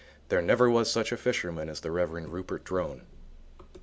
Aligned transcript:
There 0.29 0.41
never 0.41 0.67
was 0.67 0.91
such 0.91 1.11
a 1.11 1.15
fisherman 1.15 1.69
as 1.69 1.81
the 1.81 1.91
Rev. 1.91 2.09
Rupert 2.13 2.63
Drone. 2.63 3.03